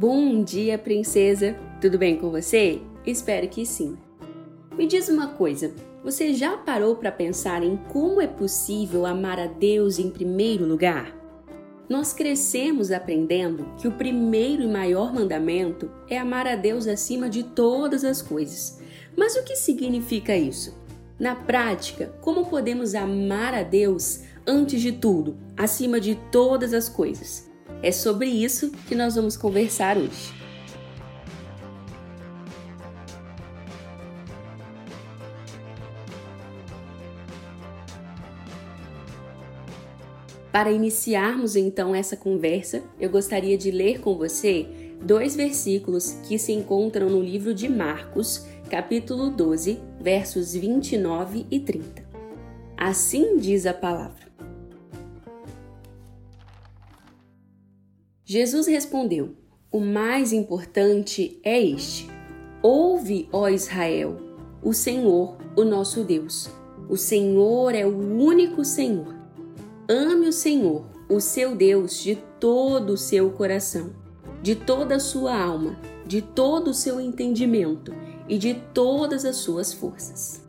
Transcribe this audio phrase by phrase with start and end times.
[0.00, 1.54] Bom dia, princesa!
[1.78, 2.80] Tudo bem com você?
[3.04, 3.98] Espero que sim.
[4.74, 9.46] Me diz uma coisa: você já parou para pensar em como é possível amar a
[9.46, 11.14] Deus em primeiro lugar?
[11.86, 17.42] Nós crescemos aprendendo que o primeiro e maior mandamento é amar a Deus acima de
[17.42, 18.80] todas as coisas.
[19.14, 20.74] Mas o que significa isso?
[21.18, 27.49] Na prática, como podemos amar a Deus antes de tudo, acima de todas as coisas?
[27.82, 30.40] É sobre isso que nós vamos conversar hoje.
[40.52, 44.66] Para iniciarmos então essa conversa, eu gostaria de ler com você
[45.00, 52.04] dois versículos que se encontram no livro de Marcos, capítulo 12, versos 29 e 30.
[52.76, 54.29] Assim diz a palavra.
[58.32, 59.30] Jesus respondeu:
[59.72, 62.08] O mais importante é este:
[62.62, 64.18] Ouve, ó Israel,
[64.62, 66.48] o Senhor, o nosso Deus.
[66.88, 69.16] O Senhor é o único Senhor.
[69.88, 73.90] Ame o Senhor, o seu Deus, de todo o seu coração,
[74.40, 77.92] de toda a sua alma, de todo o seu entendimento
[78.28, 80.40] e de todas as suas forças.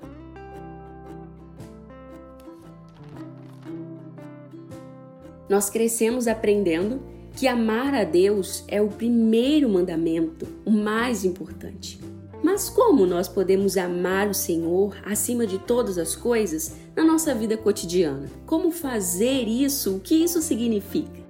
[5.49, 11.99] Nós crescemos aprendendo que amar a Deus é o primeiro mandamento, o mais importante.
[12.43, 17.55] Mas como nós podemos amar o Senhor acima de todas as coisas na nossa vida
[17.55, 18.27] cotidiana?
[18.45, 19.97] Como fazer isso?
[19.97, 21.21] O que isso significa?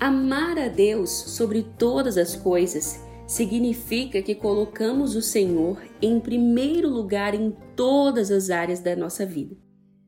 [0.00, 7.34] Amar a Deus sobre todas as coisas significa que colocamos o Senhor em primeiro lugar
[7.34, 9.56] em todas as áreas da nossa vida.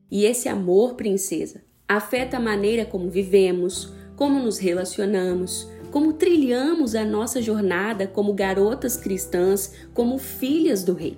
[0.09, 7.03] E esse amor, princesa, afeta a maneira como vivemos, como nos relacionamos, como trilhamos a
[7.03, 11.17] nossa jornada como garotas cristãs, como filhas do Rei.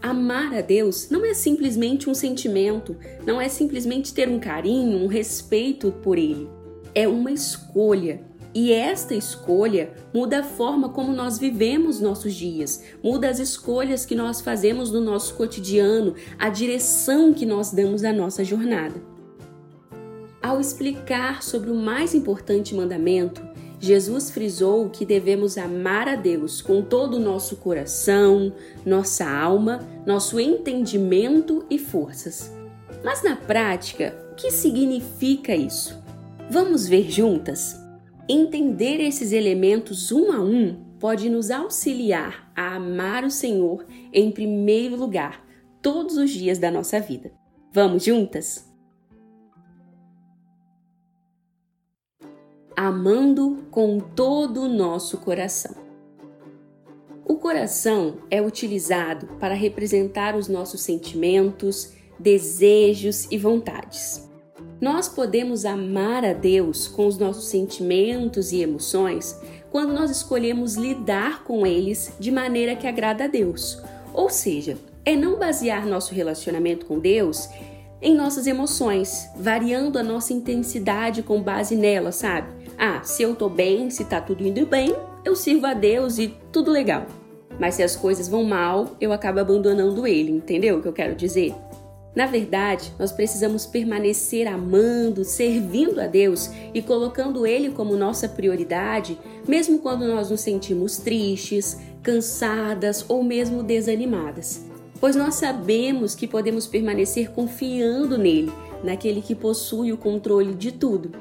[0.00, 2.96] Amar a Deus não é simplesmente um sentimento,
[3.26, 6.48] não é simplesmente ter um carinho, um respeito por Ele.
[6.94, 8.20] É uma escolha.
[8.54, 14.14] E esta escolha muda a forma como nós vivemos nossos dias, muda as escolhas que
[14.14, 19.10] nós fazemos no nosso cotidiano, a direção que nós damos à nossa jornada.
[20.42, 23.40] Ao explicar sobre o mais importante mandamento,
[23.78, 28.52] Jesus frisou que devemos amar a Deus com todo o nosso coração,
[28.84, 32.52] nossa alma, nosso entendimento e forças.
[33.04, 36.02] Mas na prática, o que significa isso?
[36.50, 37.76] Vamos ver juntas?
[38.28, 44.96] Entender esses elementos um a um pode nos auxiliar a amar o Senhor em primeiro
[44.96, 45.44] lugar,
[45.80, 47.32] todos os dias da nossa vida.
[47.72, 48.71] Vamos juntas?
[52.76, 55.74] Amando com todo o nosso coração.
[57.24, 64.28] O coração é utilizado para representar os nossos sentimentos, desejos e vontades.
[64.80, 69.40] Nós podemos amar a Deus com os nossos sentimentos e emoções
[69.70, 73.80] quando nós escolhemos lidar com eles de maneira que agrada a Deus.
[74.12, 77.48] Ou seja, é não basear nosso relacionamento com Deus
[78.02, 82.61] em nossas emoções, variando a nossa intensidade com base nelas, sabe?
[82.78, 84.94] Ah, se eu tô bem, se tá tudo indo bem,
[85.24, 87.06] eu sirvo a Deus e tudo legal.
[87.58, 91.14] Mas se as coisas vão mal, eu acabo abandonando ele, entendeu o que eu quero
[91.14, 91.54] dizer?
[92.14, 99.18] Na verdade, nós precisamos permanecer amando, servindo a Deus e colocando Ele como nossa prioridade,
[99.48, 104.66] mesmo quando nós nos sentimos tristes, cansadas ou mesmo desanimadas.
[105.00, 108.52] Pois nós sabemos que podemos permanecer confiando nele,
[108.84, 111.12] naquele que possui o controle de tudo.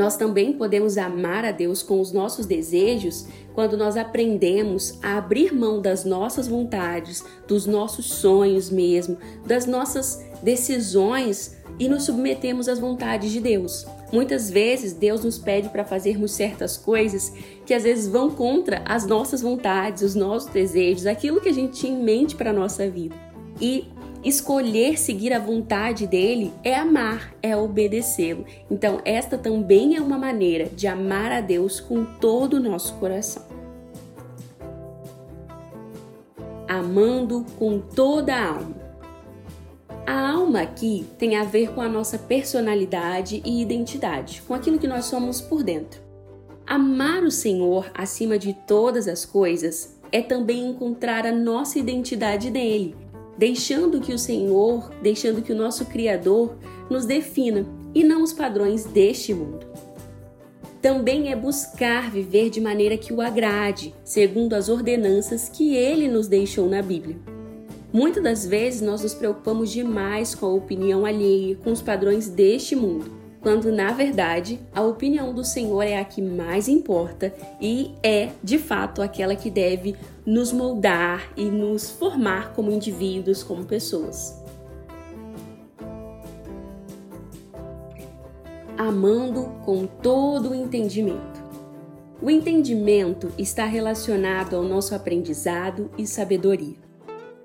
[0.00, 5.52] Nós também podemos amar a Deus com os nossos desejos quando nós aprendemos a abrir
[5.52, 12.78] mão das nossas vontades, dos nossos sonhos mesmo, das nossas decisões e nos submetemos às
[12.78, 13.86] vontades de Deus.
[14.10, 17.34] Muitas vezes Deus nos pede para fazermos certas coisas
[17.66, 21.78] que às vezes vão contra as nossas vontades, os nossos desejos, aquilo que a gente
[21.78, 23.14] tinha em mente para a nossa vida.
[23.60, 23.84] E
[24.22, 28.44] Escolher seguir a vontade dele é amar, é obedecê-lo.
[28.70, 33.42] Então, esta também é uma maneira de amar a Deus com todo o nosso coração.
[36.68, 38.90] Amando com toda a alma.
[40.06, 44.86] A alma aqui tem a ver com a nossa personalidade e identidade, com aquilo que
[44.86, 46.02] nós somos por dentro.
[46.66, 52.94] Amar o Senhor acima de todas as coisas é também encontrar a nossa identidade nele
[53.40, 56.58] deixando que o Senhor, deixando que o nosso Criador
[56.90, 59.66] nos defina e não os padrões deste mundo.
[60.82, 66.26] também é buscar viver de maneira que o agrade, segundo as ordenanças que ele nos
[66.26, 67.16] deixou na Bíblia.
[67.92, 72.74] Muitas das vezes nós nos preocupamos demais com a opinião alheia, com os padrões deste
[72.74, 73.10] mundo,
[73.40, 78.58] quando na verdade a opinião do Senhor é a que mais importa e é de
[78.58, 84.38] fato aquela que deve nos moldar e nos formar como indivíduos, como pessoas.
[88.76, 91.40] Amando com todo o entendimento.
[92.22, 96.76] O entendimento está relacionado ao nosso aprendizado e sabedoria.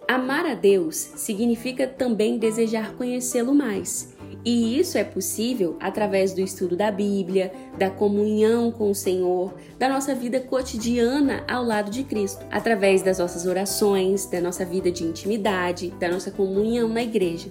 [0.07, 4.15] Amar a Deus significa também desejar conhecê-lo mais.
[4.45, 9.89] E isso é possível através do estudo da Bíblia, da comunhão com o Senhor, da
[9.89, 15.03] nossa vida cotidiana ao lado de Cristo, através das nossas orações, da nossa vida de
[15.03, 17.50] intimidade, da nossa comunhão na igreja.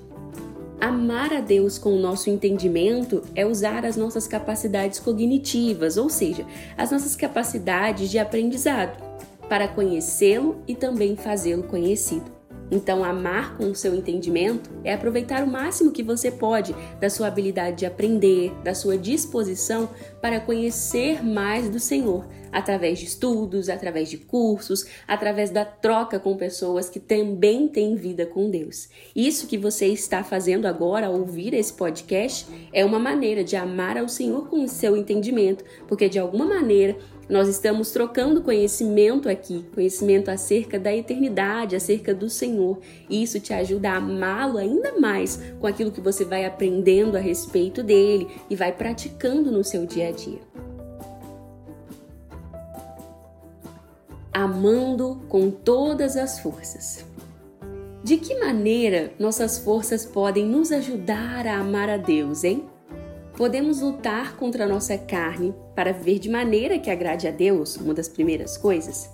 [0.80, 6.46] Amar a Deus com o nosso entendimento é usar as nossas capacidades cognitivas, ou seja,
[6.76, 9.02] as nossas capacidades de aprendizado,
[9.48, 12.33] para conhecê-lo e também fazê-lo conhecido.
[12.70, 17.26] Então, amar com o seu entendimento é aproveitar o máximo que você pode da sua
[17.26, 19.88] habilidade de aprender, da sua disposição
[20.20, 26.36] para conhecer mais do Senhor, através de estudos, através de cursos, através da troca com
[26.36, 28.88] pessoas que também têm vida com Deus.
[29.14, 34.08] Isso que você está fazendo agora ouvir esse podcast é uma maneira de amar ao
[34.08, 36.96] Senhor com o seu entendimento, porque de alguma maneira
[37.28, 42.78] nós estamos trocando conhecimento aqui, conhecimento acerca da eternidade, acerca do Senhor.
[43.08, 47.20] E isso te ajuda a amá-lo ainda mais com aquilo que você vai aprendendo a
[47.20, 50.63] respeito dele e vai praticando no seu dia a dia.
[54.64, 57.04] Amando com todas as forças.
[58.02, 62.64] De que maneira nossas forças podem nos ajudar a amar a Deus, hein?
[63.36, 67.92] Podemos lutar contra a nossa carne para viver de maneira que agrade a Deus, uma
[67.92, 69.10] das primeiras coisas.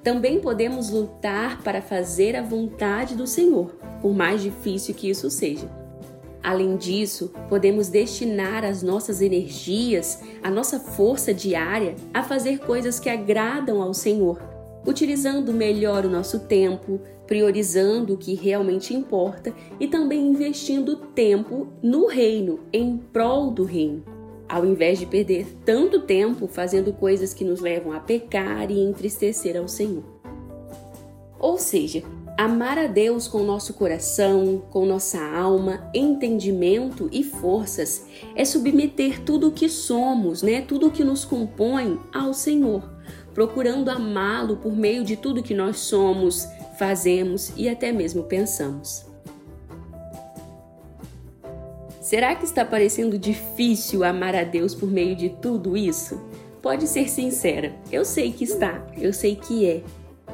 [0.00, 5.68] Também podemos lutar para fazer a vontade do Senhor, por mais difícil que isso seja.
[6.40, 13.08] Além disso, podemos destinar as nossas energias, a nossa força diária a fazer coisas que
[13.08, 14.53] agradam ao Senhor,
[14.86, 22.06] utilizando melhor o nosso tempo, priorizando o que realmente importa e também investindo tempo no
[22.06, 24.04] reino, em prol do reino,
[24.48, 29.56] ao invés de perder tanto tempo fazendo coisas que nos levam a pecar e entristecer
[29.56, 30.04] ao Senhor.
[31.38, 32.02] Ou seja,
[32.38, 39.48] amar a Deus com nosso coração, com nossa alma, entendimento e forças é submeter tudo
[39.48, 42.93] o que somos, né, tudo o que nos compõe ao Senhor,
[43.34, 46.48] procurando amá-lo por meio de tudo que nós somos,
[46.78, 49.04] fazemos e até mesmo pensamos.
[52.00, 56.20] Será que está parecendo difícil amar a Deus por meio de tudo isso?
[56.62, 59.82] Pode ser sincera, eu sei que está, eu sei que é.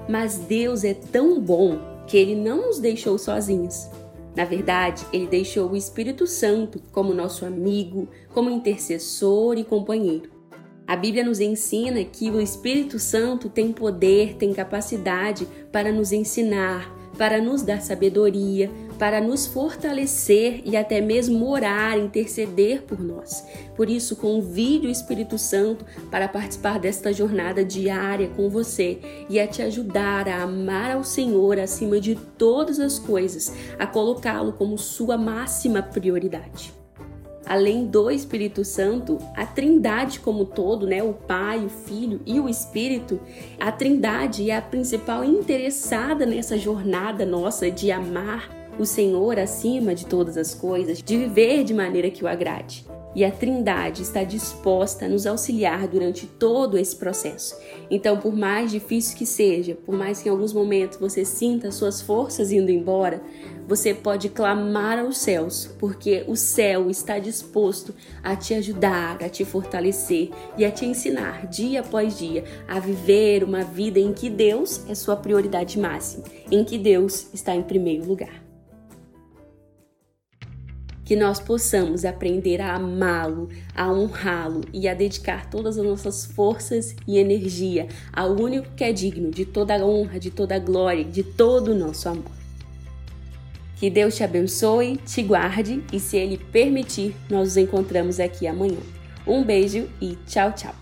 [0.08, 3.88] Mas Deus é tão bom que Ele não nos deixou sozinhos.
[4.36, 10.39] Na verdade, Ele deixou o Espírito Santo como nosso amigo, como intercessor e companheiro.
[10.90, 16.92] A Bíblia nos ensina que o Espírito Santo tem poder, tem capacidade para nos ensinar,
[17.16, 18.68] para nos dar sabedoria,
[18.98, 23.44] para nos fortalecer e até mesmo orar, interceder por nós.
[23.76, 29.46] Por isso, convide o Espírito Santo para participar desta jornada diária com você e a
[29.46, 35.16] te ajudar a amar ao Senhor acima de todas as coisas, a colocá-lo como sua
[35.16, 36.79] máxima prioridade
[37.50, 42.48] além do Espírito Santo, a Trindade como todo, né, o Pai, o Filho e o
[42.48, 43.18] Espírito,
[43.58, 50.06] a Trindade é a principal interessada nessa jornada nossa de amar o Senhor acima de
[50.06, 55.06] todas as coisas, de viver de maneira que o agrade e a Trindade está disposta
[55.06, 57.56] a nos auxiliar durante todo esse processo.
[57.90, 62.00] Então, por mais difícil que seja, por mais que em alguns momentos você sinta suas
[62.00, 63.22] forças indo embora,
[63.66, 69.44] você pode clamar aos céus, porque o céu está disposto a te ajudar, a te
[69.44, 74.84] fortalecer e a te ensinar dia após dia a viver uma vida em que Deus
[74.88, 78.39] é sua prioridade máxima, em que Deus está em primeiro lugar
[81.10, 86.94] que nós possamos aprender a amá-lo, a honrá-lo e a dedicar todas as nossas forças
[87.04, 91.02] e energia ao único que é digno de toda a honra, de toda a glória,
[91.02, 92.30] de todo o nosso amor.
[93.74, 98.78] Que Deus te abençoe, te guarde e, se Ele permitir, nós nos encontramos aqui amanhã.
[99.26, 100.79] Um beijo e tchau, tchau.